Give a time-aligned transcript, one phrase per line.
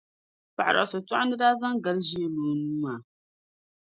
[0.55, 2.99] paɣidɔɣisotɔɣinda daa zaŋ gali ʒee lo o nuu maa.